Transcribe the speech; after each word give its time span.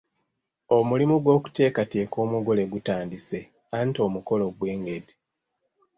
Omulimu 0.77 1.15
gw’okuteekateeka 1.23 2.15
omugole 2.25 2.63
gutandise 2.73 3.39
anti 3.77 3.99
omukolo 4.07 4.45
gwengedde. 4.57 5.13